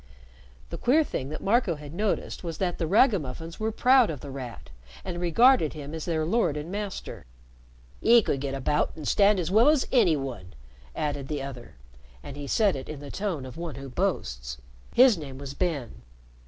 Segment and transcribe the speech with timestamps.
[0.71, 4.31] The queer thing that Marco had noticed was that the ragamuffins were proud of The
[4.31, 4.71] Rat,
[5.05, 7.27] and regarded him as their lord and master."
[8.01, 10.55] 'E could get about an' stand as well as any one,"
[10.95, 11.75] added the other,
[12.23, 14.57] and he said it in the tone of one who boasts.
[14.95, 16.01] His name was Ben.